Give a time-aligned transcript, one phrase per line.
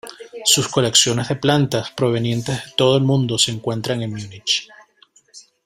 [0.45, 4.67] Sus colecciones de plantas provenientes de todo el mundo se encuentran en Múnich.